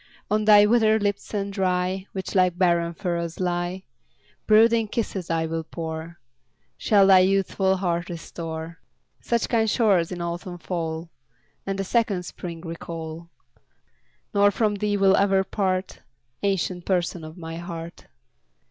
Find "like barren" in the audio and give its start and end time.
2.33-2.95